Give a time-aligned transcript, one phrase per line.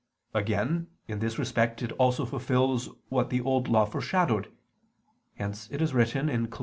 [0.33, 4.51] "]Again, in this respect, it also fulfils what the Old Law foreshadowed.
[5.35, 6.59] Hence it is written (Col.